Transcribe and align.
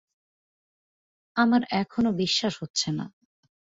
আমার 1.35 1.61
এখনো 1.73 2.09
বিশ্বাস 2.13 2.53
হচ্ছে 2.61 2.89
না। 2.91 3.05